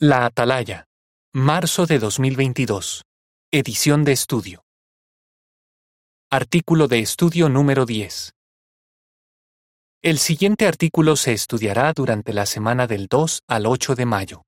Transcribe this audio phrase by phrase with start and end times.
[0.00, 0.84] La Atalaya,
[1.34, 3.02] marzo de 2022.
[3.50, 4.62] Edición de estudio.
[6.30, 8.30] Artículo de estudio número 10.
[10.02, 14.42] El siguiente artículo se estudiará durante la semana del 2 al 8 de mayo.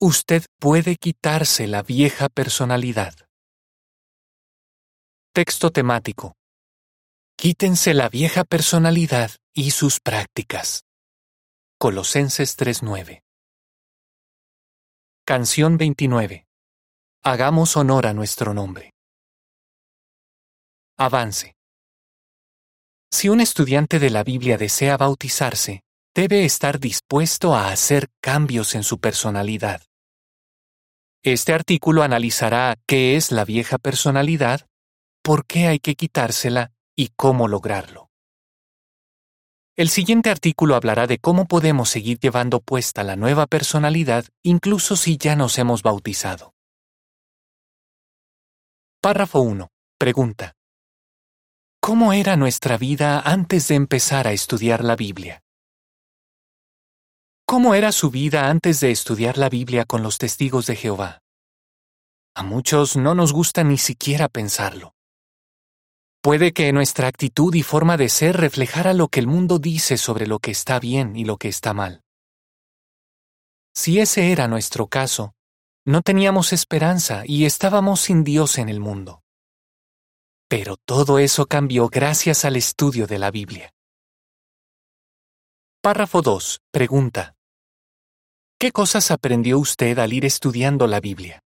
[0.00, 3.14] Usted puede quitarse la vieja personalidad.
[5.32, 6.34] Texto temático.
[7.36, 10.82] Quítense la vieja personalidad y sus prácticas.
[11.78, 13.23] Colosenses 3:9.
[15.26, 16.44] Canción 29.
[17.22, 18.92] Hagamos honor a nuestro nombre.
[20.98, 21.54] Avance.
[23.10, 25.80] Si un estudiante de la Biblia desea bautizarse,
[26.14, 29.80] debe estar dispuesto a hacer cambios en su personalidad.
[31.22, 34.66] Este artículo analizará qué es la vieja personalidad,
[35.22, 38.10] por qué hay que quitársela y cómo lograrlo.
[39.76, 45.16] El siguiente artículo hablará de cómo podemos seguir llevando puesta la nueva personalidad incluso si
[45.16, 46.54] ya nos hemos bautizado.
[49.02, 49.68] Párrafo 1.
[49.98, 50.54] Pregunta.
[51.80, 55.42] ¿Cómo era nuestra vida antes de empezar a estudiar la Biblia?
[57.44, 61.18] ¿Cómo era su vida antes de estudiar la Biblia con los testigos de Jehová?
[62.36, 64.94] A muchos no nos gusta ni siquiera pensarlo.
[66.24, 70.26] Puede que nuestra actitud y forma de ser reflejara lo que el mundo dice sobre
[70.26, 72.00] lo que está bien y lo que está mal.
[73.74, 75.34] Si ese era nuestro caso,
[75.84, 79.20] no teníamos esperanza y estábamos sin Dios en el mundo.
[80.48, 83.74] Pero todo eso cambió gracias al estudio de la Biblia.
[85.82, 86.60] Párrafo 2.
[86.70, 87.34] Pregunta.
[88.58, 91.43] ¿Qué cosas aprendió usted al ir estudiando la Biblia?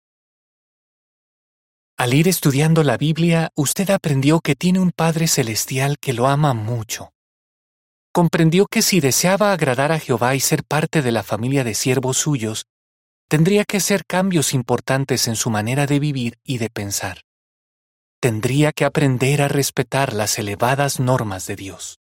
[1.96, 6.52] Al ir estudiando la Biblia, usted aprendió que tiene un Padre Celestial que lo ama
[6.52, 7.12] mucho.
[8.12, 12.16] Comprendió que si deseaba agradar a Jehová y ser parte de la familia de siervos
[12.16, 12.66] suyos,
[13.28, 17.22] tendría que hacer cambios importantes en su manera de vivir y de pensar.
[18.20, 22.00] Tendría que aprender a respetar las elevadas normas de Dios.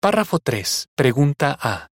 [0.00, 0.86] Párrafo 3.
[0.94, 1.88] Pregunta A.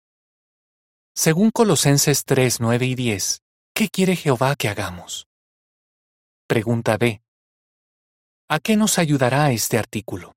[1.16, 3.42] Según Colosenses 3, 9 y 10,
[3.74, 5.28] ¿qué quiere Jehová que hagamos?
[6.53, 7.19] Pregunta B.
[8.47, 10.36] ¿A qué nos ayudará este artículo?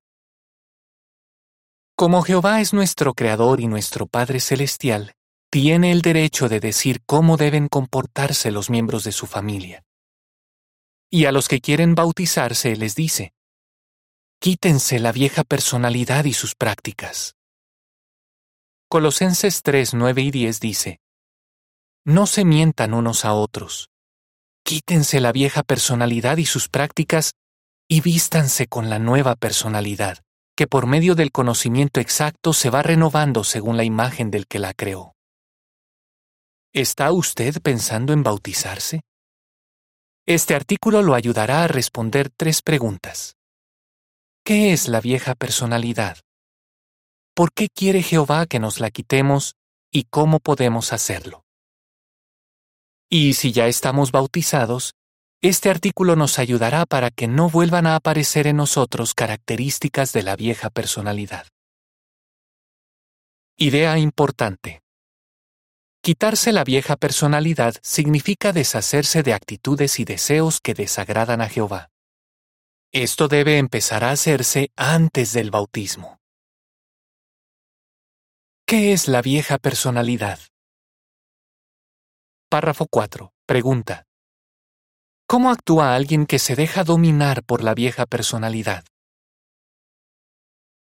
[1.94, 5.12] Como Jehová es nuestro Creador y nuestro Padre Celestial,
[5.50, 9.84] tiene el derecho de decir cómo deben comportarse los miembros de su familia.
[11.10, 13.34] Y a los que quieren bautizarse les dice,
[14.41, 17.37] quítense la vieja personalidad y sus prácticas.
[18.88, 20.99] Colosenses 3, 9 y 10 dice,
[22.06, 23.91] No se mientan unos a otros,
[24.66, 27.34] Quítense la vieja personalidad y sus prácticas
[27.88, 30.25] y vístanse con la nueva personalidad,
[30.56, 34.75] que por medio del conocimiento exacto se va renovando según la imagen del que la
[34.75, 35.15] creó.
[36.72, 39.03] ¿Está usted pensando en bautizarse?
[40.26, 43.37] Este artículo lo ayudará a responder tres preguntas.
[44.44, 46.19] ¿Qué es la vieja personalidad?
[47.37, 49.55] ¿Por qué quiere Jehová que nos la quitemos
[49.93, 51.45] y cómo podemos hacerlo?
[53.09, 54.94] Y si ya estamos bautizados,
[55.43, 60.34] este artículo nos ayudará para que no vuelvan a aparecer en nosotros características de la
[60.34, 61.47] vieja personalidad.
[63.56, 64.81] Idea importante.
[66.03, 71.91] Quitarse la vieja personalidad significa deshacerse de actitudes y deseos que desagradan a Jehová.
[72.93, 76.19] Esto debe empezar a hacerse antes del bautismo.
[78.67, 80.38] ¿Qué es la vieja personalidad?
[82.48, 83.32] Párrafo 4.
[83.44, 84.04] Pregunta.
[85.26, 88.84] ¿Cómo actúa alguien que se deja dominar por la vieja personalidad?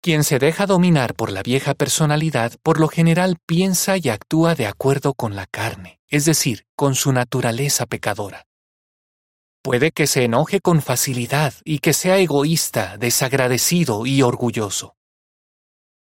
[0.01, 4.67] Quien se deja dominar por la vieja personalidad por lo general piensa y actúa de
[4.67, 8.47] acuerdo con la carne, es decir, con su naturaleza pecadora.
[9.63, 14.97] Puede que se enoje con facilidad y que sea egoísta, desagradecido y orgulloso.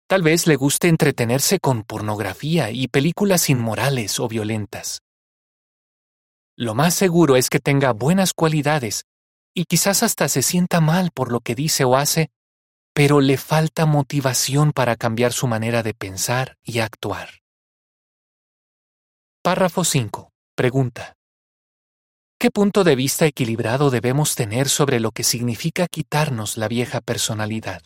[0.06, 5.03] Tal vez le guste entretenerse con pornografía y películas inmorales o violentas.
[6.60, 9.07] Lo más seguro es que tenga buenas cualidades
[9.54, 12.28] y quizás hasta se sienta mal por lo que dice o hace,
[12.92, 17.41] pero le falta motivación para cambiar su manera de pensar y actuar.
[19.42, 20.33] Párrafo 5.
[20.54, 21.15] Pregunta.
[22.39, 27.80] ¿Qué punto de vista equilibrado debemos tener sobre lo que significa quitarnos la vieja personalidad?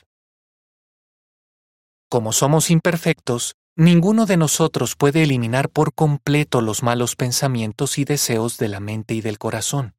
[2.08, 8.56] Como somos imperfectos, Ninguno de nosotros puede eliminar por completo los malos pensamientos y deseos
[8.56, 9.96] de la mente y del corazón.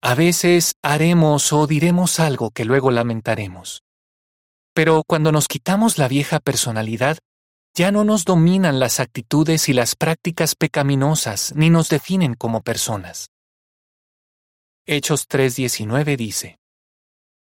[0.00, 3.82] A veces haremos o diremos algo que luego lamentaremos.
[4.72, 7.18] Pero cuando nos quitamos la vieja personalidad,
[7.74, 13.30] ya no nos dominan las actitudes y las prácticas pecaminosas ni nos definen como personas.
[14.86, 16.58] Hechos 3:19 dice,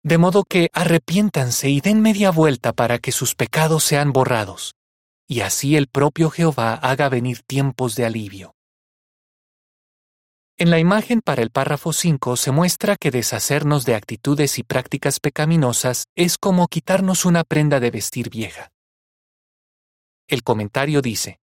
[0.03, 4.75] De modo que arrepiéntanse y den media vuelta para que sus pecados sean borrados,
[5.27, 8.55] y así el propio Jehová haga venir tiempos de alivio.
[10.57, 15.19] En la imagen para el párrafo 5 se muestra que deshacernos de actitudes y prácticas
[15.19, 18.71] pecaminosas es como quitarnos una prenda de vestir vieja.
[20.27, 21.39] El comentario dice,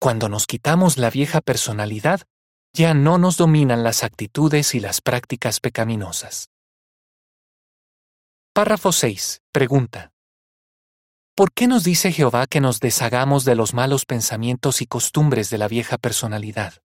[0.00, 2.22] Cuando nos quitamos la vieja personalidad,
[2.72, 6.48] ya no nos dominan las actitudes y las prácticas pecaminosas.
[8.52, 9.42] Párrafo 6.
[9.52, 10.10] Pregunta.
[11.38, 15.58] ¿Por qué nos dice Jehová que nos deshagamos de los malos pensamientos y costumbres de
[15.58, 16.82] la vieja personalidad?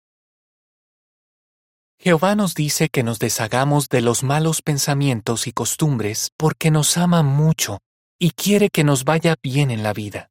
[1.98, 7.25] Jehová nos dice que nos deshagamos de los malos pensamientos y costumbres porque nos ama
[7.25, 7.81] mucho
[8.20, 10.31] y quiere que nos vaya bien en la vida.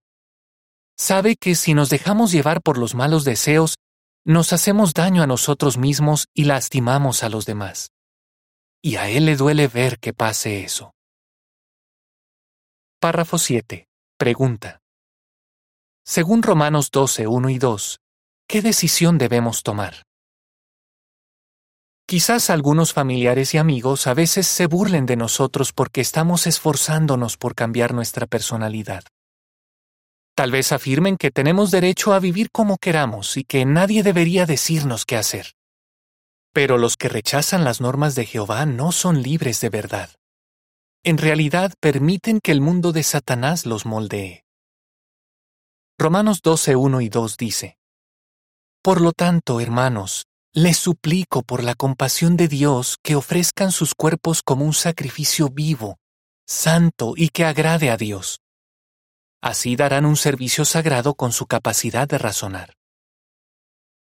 [0.97, 3.75] Sabe que si nos dejamos llevar por los malos deseos,
[4.23, 7.89] nos hacemos daño a nosotros mismos y lastimamos a los demás.
[8.81, 10.93] Y a Él le duele ver que pase eso.
[13.01, 13.84] Párrafo 7.
[14.17, 14.79] Pregunta.
[16.05, 17.99] Según Romanos 12, 1 y 2,
[18.47, 20.03] ¿qué decisión debemos tomar?
[22.07, 27.55] Quizás algunos familiares y amigos a veces se burlen de nosotros porque estamos esforzándonos por
[27.55, 29.03] cambiar nuestra personalidad.
[30.33, 35.05] Tal vez afirmen que tenemos derecho a vivir como queramos y que nadie debería decirnos
[35.05, 35.55] qué hacer.
[36.53, 40.14] Pero los que rechazan las normas de Jehová no son libres de verdad.
[41.05, 44.43] En realidad permiten que el mundo de Satanás los moldee.
[45.99, 47.77] Romanos 12, 1 y 2 dice,
[48.81, 54.41] Por lo tanto, hermanos, les suplico por la compasión de Dios que ofrezcan sus cuerpos
[54.41, 55.99] como un sacrificio vivo,
[56.47, 58.41] santo y que agrade a Dios
[59.45, 62.73] Así darán un servicio sagrado con su capacidad de razonar.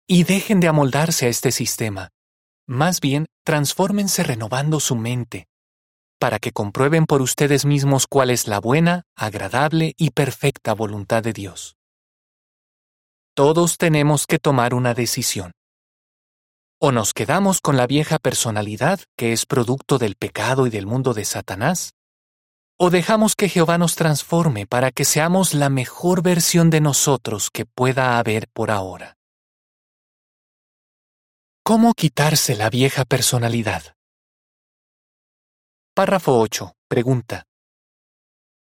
[0.07, 2.09] Y dejen de amoldarse a este sistema.
[2.67, 5.49] Más bien, transfórmense renovando su mente,
[6.25, 11.35] para que comprueben por ustedes mismos cuál es la buena, agradable y perfecta voluntad de
[11.35, 11.77] Dios.
[13.35, 15.53] Todos tenemos que tomar una decisión.
[16.81, 21.13] O nos quedamos con la vieja personalidad que es producto del pecado y del mundo
[21.13, 21.93] de Satanás,
[22.79, 27.67] ¿O dejamos que Jehová nos transforme para que seamos la mejor versión de nosotros que
[27.67, 29.19] pueda haber por ahora?
[31.63, 33.95] ¿Cómo quitarse la vieja personalidad?
[35.95, 36.75] Párrafo 8.
[36.89, 37.45] Pregunta.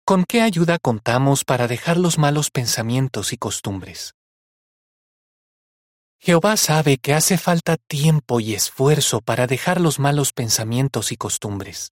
[0.06, 4.14] ¿Con qué ayuda contamos para dejar los malos pensamientos y costumbres?
[6.20, 11.92] Jehová sabe que hace falta tiempo y esfuerzo para dejar los malos pensamientos y costumbres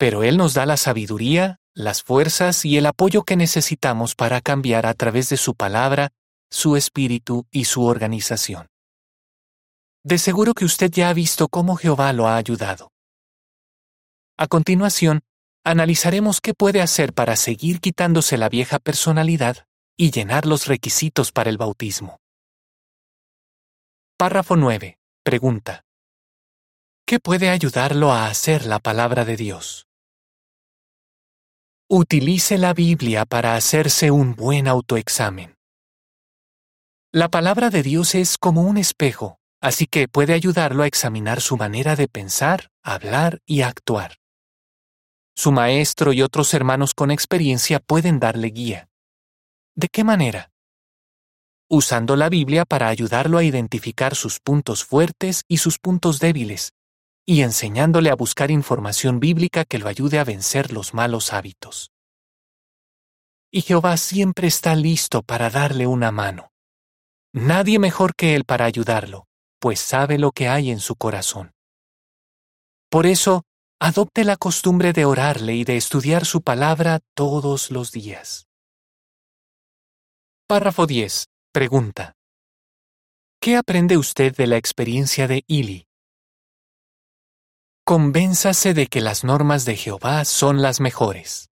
[0.00, 4.86] pero Él nos da la sabiduría, las fuerzas y el apoyo que necesitamos para cambiar
[4.86, 6.08] a través de su palabra,
[6.50, 8.68] su espíritu y su organización.
[10.02, 12.90] De seguro que usted ya ha visto cómo Jehová lo ha ayudado.
[14.40, 15.20] A continuación,
[15.66, 19.66] analizaremos qué puede hacer para seguir quitándose la vieja personalidad
[19.98, 22.20] y llenar los requisitos para el bautismo.
[24.16, 24.96] Párrafo 9.
[25.22, 25.82] Pregunta.
[27.06, 29.86] ¿Qué puede ayudarlo a hacer la palabra de Dios?
[31.86, 35.54] Utilice la Biblia para hacerse un buen autoexamen.
[37.12, 41.58] La palabra de Dios es como un espejo, así que puede ayudarlo a examinar su
[41.58, 44.19] manera de pensar, hablar y actuar.
[45.40, 48.90] Su maestro y otros hermanos con experiencia pueden darle guía.
[49.74, 50.52] ¿De qué manera?
[51.66, 56.74] Usando la Biblia para ayudarlo a identificar sus puntos fuertes y sus puntos débiles,
[57.24, 61.90] y enseñándole a buscar información bíblica que lo ayude a vencer los malos hábitos.
[63.50, 66.52] Y Jehová siempre está listo para darle una mano.
[67.32, 69.26] Nadie mejor que Él para ayudarlo,
[69.58, 71.54] pues sabe lo que hay en su corazón.
[72.90, 73.46] Por eso,
[73.80, 78.46] adopte la costumbre de orarle y de estudiar su palabra todos los días.
[80.46, 81.26] Párrafo 10.
[81.52, 82.12] Pregunta.
[83.40, 85.86] ¿Qué aprende usted de la experiencia de Ili?
[87.90, 91.48] convénzase de que las normas de Jehová son las mejores.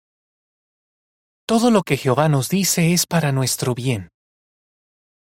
[1.47, 4.11] Todo lo que Jehová nos dice es para nuestro bien.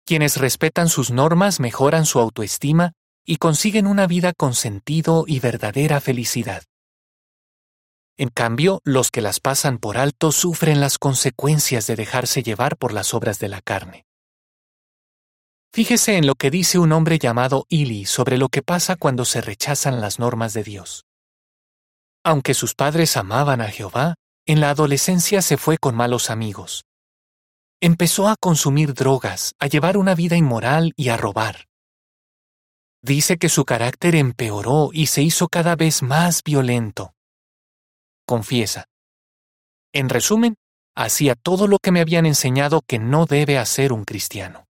[0.06, 2.92] Quienes respetan sus normas mejoran su autoestima
[3.26, 6.64] y consiguen una vida con sentido y verdadera felicidad.
[8.18, 12.94] En cambio, los que las pasan por alto sufren las consecuencias de dejarse llevar por
[12.94, 14.06] las obras de la carne.
[15.74, 19.42] Fíjese en lo que dice un hombre llamado Ili sobre lo que pasa cuando se
[19.42, 21.04] rechazan las normas de Dios.
[22.24, 26.86] Aunque sus padres amaban a Jehová, en la adolescencia se fue con malos amigos.
[27.82, 31.66] empezó a consumir drogas, a llevar una vida inmoral y a robar.
[33.02, 37.15] Dice que su carácter empeoró y se hizo cada vez más violento.
[38.26, 38.86] Confiesa.
[39.94, 40.56] En resumen,
[40.96, 44.66] hacía todo lo que me habían enseñado que no debe hacer un cristiano.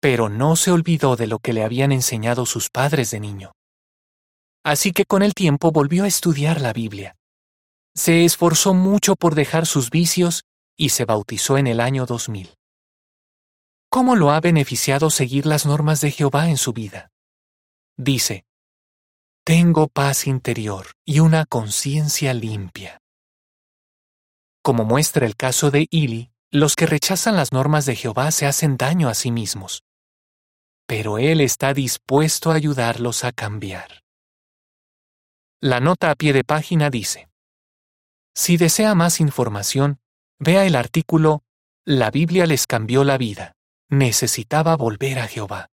[0.00, 3.52] Pero no se olvidó de lo que le habían enseñado sus padres de niño.
[4.64, 7.16] Así que con el tiempo volvió a estudiar la Biblia.
[7.94, 10.44] Se esforzó mucho por dejar sus vicios
[10.76, 12.54] y se bautizó en el año 2000.
[13.88, 17.12] ¿Cómo lo ha beneficiado seguir las normas de Jehová en su vida?
[17.96, 18.44] Dice,
[19.46, 23.02] Tengo paz interior y una conciencia limpia.
[24.62, 28.78] Como muestra el caso de Ili, los que rechazan las normas de Jehová se hacen
[28.78, 29.84] daño a sí mismos.
[30.86, 34.02] Pero Él está dispuesto a ayudarlos a cambiar.
[35.60, 37.28] La nota a pie de página dice,
[38.34, 39.98] Si desea más información,
[40.38, 41.42] vea el artículo
[41.84, 43.54] La Biblia les cambió la vida
[43.90, 45.70] necesitaba volver a Jehová,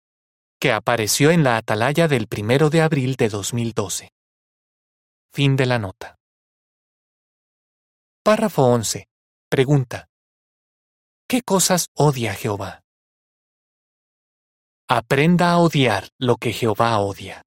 [0.60, 4.12] que apareció en la atalaya del primero de abril de 2012.
[5.32, 6.18] Fin de la nota.
[8.24, 9.08] Párrafo 11.
[9.50, 10.10] Pregunta.
[11.28, 12.82] ¿Qué cosas odia Jehová?
[14.90, 17.44] Aprenda a odiar lo que Jehová odia.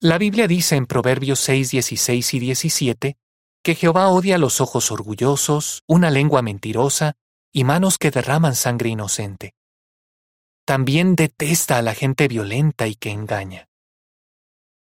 [0.00, 3.16] La Biblia dice en Proverbios 6, 16 y 17
[3.62, 7.16] que Jehová odia los ojos orgullosos, una lengua mentirosa
[7.52, 9.52] y manos que derraman sangre inocente.
[10.70, 13.66] También detesta a la gente violenta y que engaña.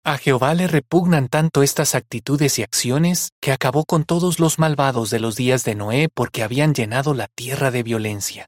[0.05, 5.09] A Jehová le repugnan tanto estas actitudes y acciones que acabó con todos los malvados
[5.09, 8.45] de los días de Noé porque habían llenado la tierra de violencia.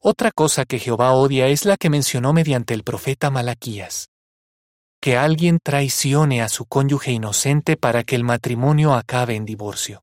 [0.00, 4.08] Otra cosa que Jehová odia es la que mencionó mediante el profeta Malaquías.
[5.02, 10.00] Que alguien traicione a su cónyuge inocente para que el matrimonio acabe en divorcio.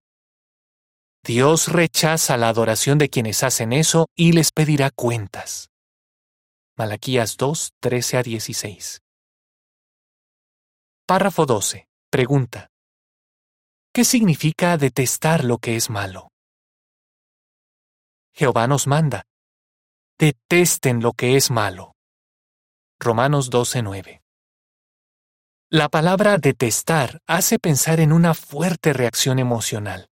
[1.26, 5.73] Dios rechaza la adoración de quienes hacen eso y les pedirá cuentas.
[6.76, 9.02] Malaquías 2, 13 a 16.
[11.06, 11.88] Párrafo 12.
[12.10, 12.72] Pregunta.
[13.94, 16.32] ¿Qué significa detestar lo que es malo?
[18.34, 19.24] Jehová nos manda.
[20.18, 21.94] Detesten lo que es malo.
[23.00, 24.24] Romanos 12, 9.
[25.70, 30.10] La palabra detestar hace pensar en una fuerte reacción emocional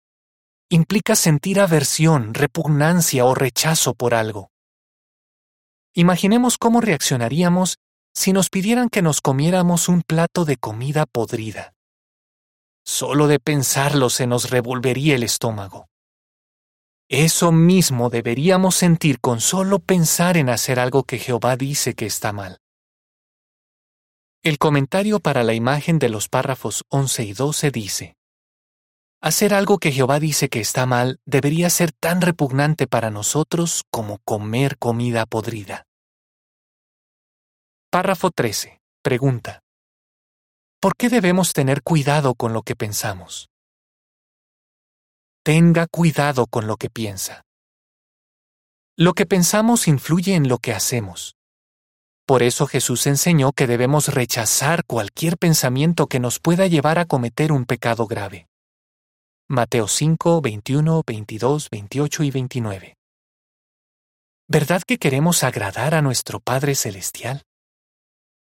[0.68, 4.50] implica sentir aversión, repugnancia o rechazo por algo.
[5.98, 7.78] Imaginemos cómo reaccionaríamos
[8.14, 11.72] si nos pidieran que nos comiéramos un plato de comida podrida.
[12.84, 15.88] Solo de pensarlo se nos revolvería el estómago.
[17.08, 22.30] Eso mismo deberíamos sentir con solo pensar en hacer algo que Jehová dice que está
[22.30, 22.58] mal.
[24.42, 28.16] El comentario para la imagen de los párrafos 11 y 12 dice,
[29.22, 34.18] Hacer algo que Jehová dice que está mal debería ser tan repugnante para nosotros como
[34.18, 35.85] comer comida podrida.
[37.96, 38.78] Párrafo 13.
[39.02, 39.62] Pregunta.
[40.82, 43.48] ¿Por qué debemos tener cuidado con lo que pensamos?
[45.42, 47.46] Tenga cuidado con lo que piensa.
[48.98, 51.36] Lo que pensamos influye en lo que hacemos.
[52.26, 57.50] Por eso Jesús enseñó que debemos rechazar cualquier pensamiento que nos pueda llevar a cometer
[57.50, 58.46] un pecado grave.
[59.48, 62.96] Mateo 5, 21, 22, 28 y 29.
[64.48, 67.46] ¿Verdad que queremos agradar a nuestro Padre Celestial?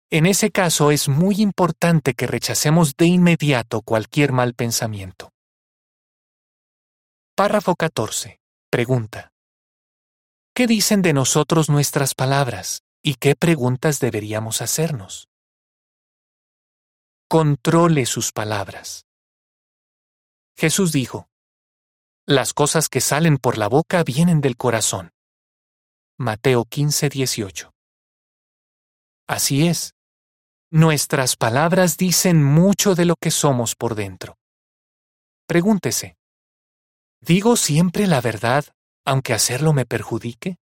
[0.10, 5.34] En ese caso es muy importante que rechacemos de inmediato cualquier mal pensamiento.
[7.36, 8.40] Párrafo 14.
[8.72, 9.34] Pregunta.
[10.56, 15.28] ¿Qué dicen de nosotros nuestras palabras y qué preguntas deberíamos hacernos?
[17.28, 19.06] Controle sus palabras.
[20.56, 21.28] Jesús dijo,
[22.26, 25.12] Las cosas que salen por la boca vienen del corazón.
[26.18, 27.74] Mateo 15, 18.
[29.28, 29.97] Así es.
[30.70, 34.38] Nuestras palabras dicen mucho de lo que somos por dentro.
[35.48, 36.18] Pregúntese,
[37.22, 38.66] ¿digo siempre la verdad
[39.06, 40.58] aunque hacerlo me perjudique?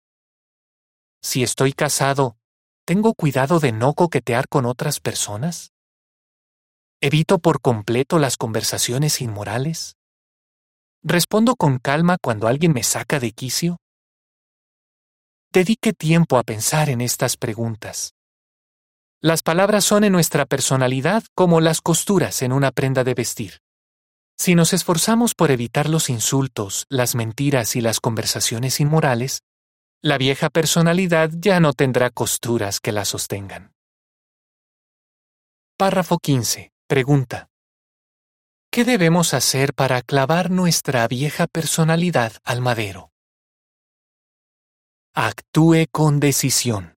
[1.23, 2.37] Si estoy casado,
[2.85, 5.73] ¿tengo cuidado de no coquetear con otras personas?
[7.01, 9.97] ¿Evito por completo las conversaciones inmorales?
[11.03, 13.79] ¿Respondo con calma cuando alguien me saca de quicio?
[15.51, 18.15] Dedique tiempo a pensar en estas preguntas.
[19.25, 23.63] Las palabras son en nuestra personalidad como las costuras en una prenda de vestir.
[24.37, 29.41] Si nos esforzamos por evitar los insultos, las mentiras y las conversaciones inmorales,
[30.03, 33.73] la vieja personalidad ya no tendrá costuras que la sostengan.
[35.79, 36.73] Párrafo 15.
[36.87, 37.49] Pregunta.
[38.71, 43.11] ¿Qué debemos hacer para clavar nuestra vieja personalidad al madero?
[45.15, 46.94] Actúe con decisión.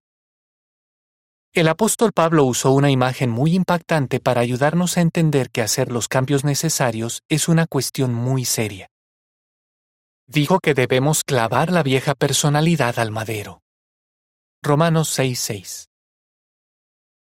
[1.58, 6.08] El apóstol Pablo usó una imagen muy impactante para ayudarnos a entender que hacer los
[6.08, 8.92] cambios necesarios es una cuestión muy seria.
[10.28, 13.64] Dijo que debemos clavar la vieja personalidad al madero.
[14.62, 15.88] Romanos 6:6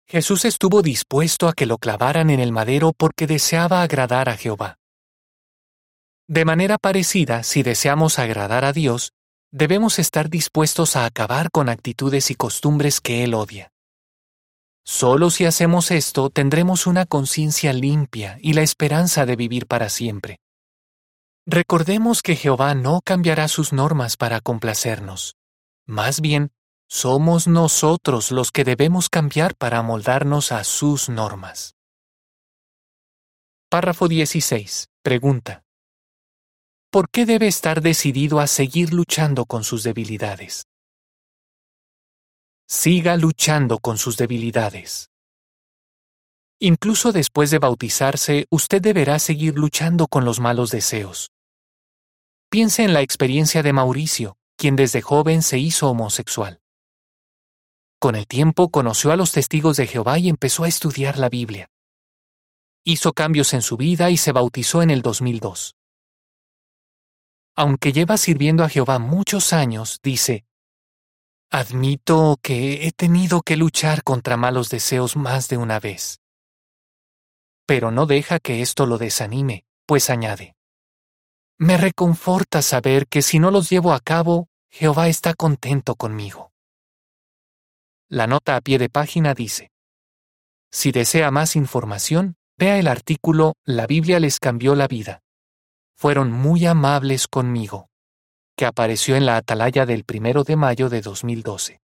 [0.08, 4.80] Jesús estuvo dispuesto a que lo clavaran en el madero porque deseaba agradar a Jehová.
[6.28, 9.12] De manera parecida, si deseamos agradar a Dios,
[9.52, 13.72] debemos estar dispuestos a acabar con actitudes y costumbres que Él odia.
[14.88, 20.38] Solo si hacemos esto tendremos una conciencia limpia y la esperanza de vivir para siempre.
[21.48, 25.38] Recordemos que Jehová no cambiará sus normas para complacernos.
[25.88, 26.52] Más bien,
[26.88, 31.76] somos nosotros los que debemos cambiar para amoldarnos a sus normas.
[33.70, 34.90] Párrafo 16.
[35.02, 35.64] Pregunta.
[36.92, 40.68] ¿Por qué debe estar decidido a seguir luchando con sus debilidades?
[42.68, 45.12] Siga luchando con sus debilidades.
[46.60, 51.30] Incluso después de bautizarse, usted deberá seguir luchando con los malos deseos.
[52.50, 56.60] Piense en la experiencia de Mauricio, quien desde joven se hizo homosexual.
[58.00, 61.70] Con el tiempo conoció a los testigos de Jehová y empezó a estudiar la Biblia.
[62.84, 65.76] Hizo cambios en su vida y se bautizó en el 2002.
[67.56, 70.46] Aunque lleva sirviendo a Jehová muchos años, dice,
[71.58, 76.20] Admito que he tenido que luchar contra malos deseos más de una vez.
[77.66, 80.58] Pero no deja que esto lo desanime, pues añade,
[81.58, 86.52] Me reconforta saber que si no los llevo a cabo, Jehová está contento conmigo.
[88.10, 89.72] La nota a pie de página dice,
[90.72, 95.22] Si desea más información, vea el artículo La Biblia les cambió la vida.
[95.96, 97.88] Fueron muy amables conmigo,
[98.56, 101.80] que apareció en la atalaya del primero de mayo de 2012.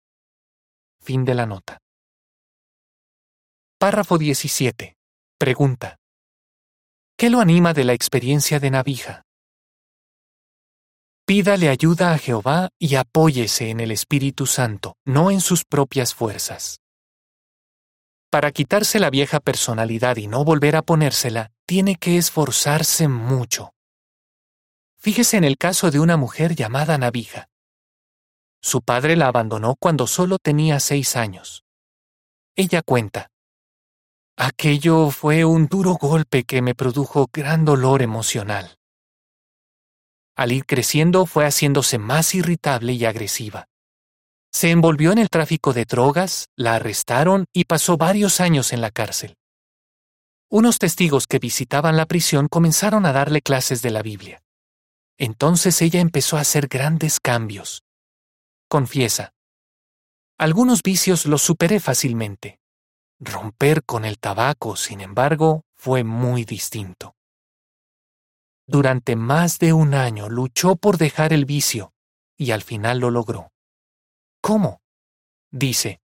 [1.03, 1.79] Fin de la nota.
[3.79, 4.97] Párrafo 17.
[5.39, 5.97] Pregunta.
[7.17, 9.23] ¿Qué lo anima de la experiencia de Navija?
[11.27, 16.81] Pídale ayuda a Jehová y apóyese en el Espíritu Santo, no en sus propias fuerzas.
[18.31, 23.73] Para quitarse la vieja personalidad y no volver a ponérsela, tiene que esforzarse mucho.
[25.01, 27.49] Fíjese en el caso de una mujer llamada Navija.
[28.63, 31.65] Su padre la abandonó cuando solo tenía seis años.
[32.55, 33.31] Ella cuenta,
[34.43, 38.79] Aquello fue un duro golpe que me produjo gran dolor emocional.
[40.35, 43.67] Al ir creciendo fue haciéndose más irritable y agresiva.
[44.51, 48.91] Se envolvió en el tráfico de drogas, la arrestaron y pasó varios años en la
[48.91, 49.37] cárcel.
[50.49, 54.43] Unos testigos que visitaban la prisión comenzaron a darle clases de la Biblia.
[55.21, 57.85] Entonces ella empezó a hacer grandes cambios.
[58.71, 59.35] Confiesa.
[60.39, 62.59] Algunos vicios los superé fácilmente.
[63.19, 67.17] Romper con el tabaco, sin embargo, fue muy distinto.
[68.67, 71.93] Durante más de un año luchó por dejar el vicio
[72.39, 73.53] y al final lo logró.
[74.41, 74.81] ¿Cómo?
[75.51, 76.01] Dice,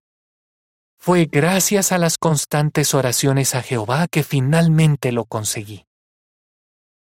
[0.99, 5.87] fue gracias a las constantes oraciones a Jehová que finalmente lo conseguí.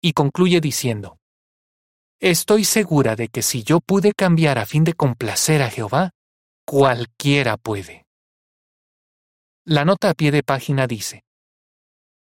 [0.03, 1.17] Y concluye diciendo,
[2.19, 6.11] Estoy segura de que si yo pude cambiar a fin de complacer a Jehová,
[6.65, 8.05] cualquiera puede.
[9.65, 11.23] La nota a pie de página dice,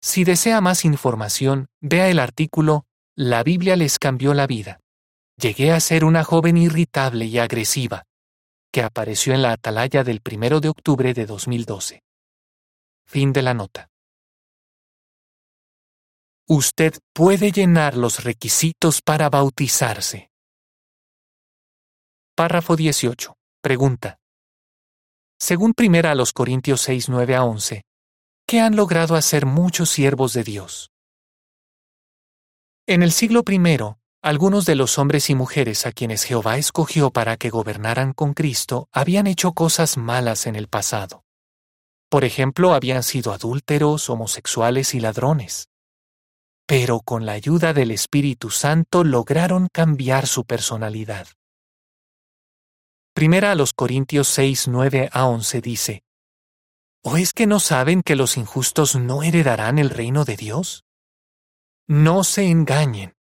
[0.03, 4.81] Si desea más información, vea el artículo la Biblia les cambió la vida.
[5.37, 8.05] Llegué a ser una joven irritable y agresiva,
[8.73, 12.03] que apareció en la atalaya del primero de octubre de 2012.
[13.07, 13.89] Fin de la nota.
[16.47, 20.29] Usted puede llenar los requisitos para bautizarse.
[22.37, 23.35] Párrafo 18.
[23.63, 24.19] Pregunta.
[25.41, 27.83] Según primera a los Corintios 6, 9 a 11,
[28.47, 30.91] ¿qué han logrado hacer muchos siervos de Dios?
[32.87, 33.79] En el siglo I,
[34.21, 38.87] algunos de los hombres y mujeres a quienes Jehová escogió para que gobernaran con Cristo
[38.93, 41.25] habían hecho cosas malas en el pasado.
[42.11, 45.71] Por ejemplo, habían sido adúlteros, homosexuales y ladrones.
[46.67, 51.29] Pero con la ayuda del Espíritu Santo lograron cambiar su personalidad.
[53.15, 56.03] Primera a los Corintios 6, 9 a 11 dice,
[57.03, 60.85] ¿O es que no saben que los injustos no heredarán el reino de Dios?
[61.87, 63.15] No se engañen.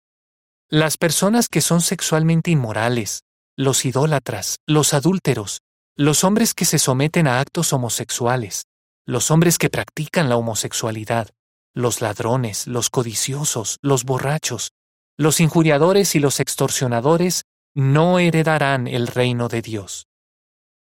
[0.70, 3.24] Las personas que son sexualmente inmorales,
[3.56, 5.62] los idólatras, los adúlteros,
[5.96, 8.66] los hombres que se someten a actos homosexuales,
[9.04, 11.28] los hombres que practican la homosexualidad,
[11.74, 14.72] los ladrones, los codiciosos, los borrachos,
[15.16, 20.06] los injuriadores y los extorsionadores no heredarán el reino de Dios.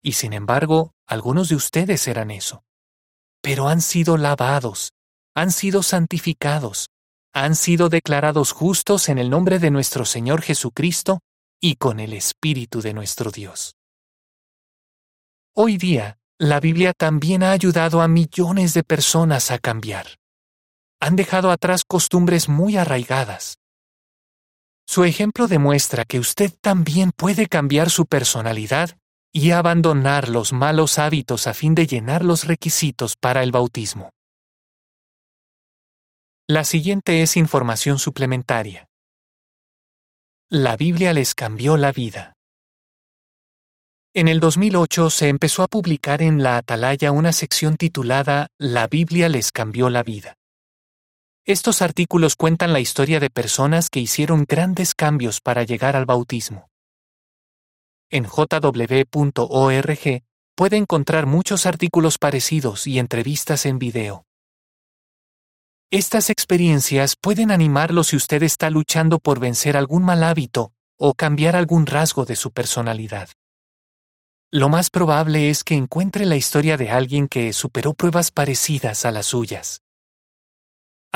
[0.03, 2.63] Y sin embargo, algunos de ustedes eran eso.
[3.41, 4.93] Pero han sido lavados,
[5.35, 6.89] han sido santificados,
[7.33, 11.21] han sido declarados justos en el nombre de nuestro Señor Jesucristo
[11.61, 13.75] y con el Espíritu de nuestro Dios.
[15.55, 20.19] Hoy día, la Biblia también ha ayudado a millones de personas a cambiar.
[21.01, 23.59] Han dejado atrás costumbres muy arraigadas.
[24.87, 28.97] Su ejemplo demuestra que usted también puede cambiar su personalidad
[29.33, 34.11] y abandonar los malos hábitos a fin de llenar los requisitos para el bautismo.
[36.47, 38.87] La siguiente es información suplementaria.
[40.51, 42.35] La Biblia les cambió la vida.
[44.15, 49.29] En el 2008 se empezó a publicar en la Atalaya una sección titulada La Biblia
[49.29, 50.37] les cambió la vida.
[51.47, 56.71] Estos artículos cuentan la historia de personas que hicieron grandes cambios para llegar al bautismo.
[58.11, 60.23] En jw.org
[60.57, 64.25] puede encontrar muchos artículos parecidos y entrevistas en video.
[65.91, 71.57] Estas experiencias pueden animarlo si usted está luchando por vencer algún mal hábito o cambiar
[71.57, 73.29] algún rasgo de su personalidad.
[74.51, 79.11] Lo más probable es que encuentre la historia de alguien que superó pruebas parecidas a
[79.11, 79.84] las suyas.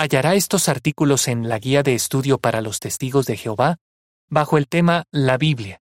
[0.01, 3.79] Hallará estos artículos en la Guía de Estudio para los Testigos de Jehová
[4.29, 5.81] bajo el tema La Biblia,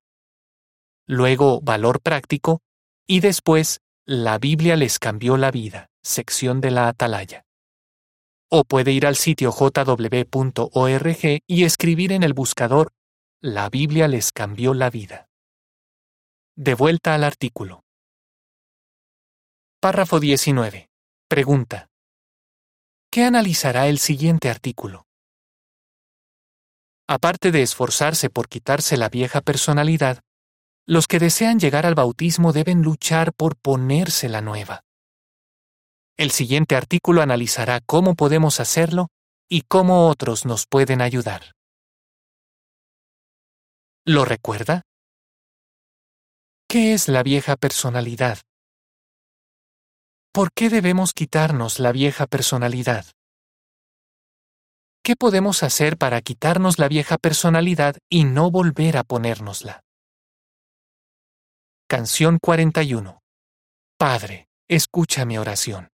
[1.06, 2.62] luego valor práctico,
[3.06, 7.46] y después La Biblia les cambió la vida, sección de la Atalaya.
[8.50, 12.94] O puede ir al sitio jw.org y escribir en el buscador
[13.40, 15.28] La Biblia les cambió la vida.
[16.56, 17.84] De vuelta al artículo.
[19.80, 20.90] Párrafo 19.
[21.30, 21.88] Pregunta.
[23.18, 25.08] ¿Qué analizará el siguiente artículo?
[27.08, 30.22] Aparte de esforzarse por quitarse la vieja personalidad,
[30.86, 34.84] los que desean llegar al bautismo deben luchar por ponerse la nueva.
[36.16, 39.08] El siguiente artículo analizará cómo podemos hacerlo
[39.50, 41.54] y cómo otros nos pueden ayudar.
[44.06, 44.84] ¿Lo recuerda?
[46.70, 48.47] ¿Qué es la vieja personalidad?
[50.38, 53.08] ¿Por qué debemos quitarnos la vieja personalidad?
[55.04, 59.82] ¿Qué podemos hacer para quitarnos la vieja personalidad y no volver a ponérnosla?
[61.90, 63.20] Canción 41.
[63.98, 65.90] Padre, escucha mi oración.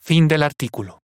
[0.00, 1.01] Fin del artículo.